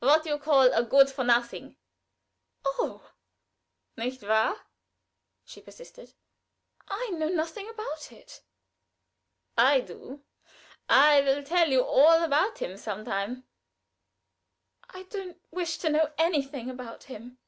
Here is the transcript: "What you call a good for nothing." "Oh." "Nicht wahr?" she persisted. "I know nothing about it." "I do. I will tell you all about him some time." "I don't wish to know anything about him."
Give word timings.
"What 0.00 0.26
you 0.26 0.38
call 0.38 0.70
a 0.70 0.82
good 0.84 1.08
for 1.10 1.24
nothing." 1.24 1.76
"Oh." 2.62 3.10
"Nicht 3.96 4.22
wahr?" 4.22 4.66
she 5.46 5.62
persisted. 5.62 6.12
"I 6.88 7.08
know 7.12 7.30
nothing 7.30 7.70
about 7.70 8.12
it." 8.12 8.42
"I 9.56 9.80
do. 9.80 10.24
I 10.90 11.22
will 11.22 11.42
tell 11.42 11.70
you 11.70 11.82
all 11.82 12.22
about 12.22 12.58
him 12.58 12.76
some 12.76 13.06
time." 13.06 13.44
"I 14.90 15.04
don't 15.04 15.40
wish 15.50 15.78
to 15.78 15.88
know 15.88 16.12
anything 16.18 16.68
about 16.68 17.04
him." 17.04 17.38